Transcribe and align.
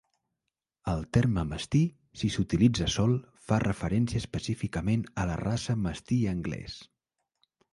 El 0.91 1.03
terme 1.17 1.41
"mastí", 1.49 1.81
si 2.21 2.29
s"utilitza 2.35 2.87
sol, 2.95 3.13
fa 3.49 3.59
referència 3.65 4.23
específicament 4.25 5.05
a 5.25 5.29
la 5.33 5.37
raça 5.43 5.77
"mastí 5.87 6.23
anglès". 6.37 6.81